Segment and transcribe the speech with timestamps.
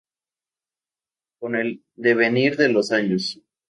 [1.37, 3.39] Con el devenir de los años.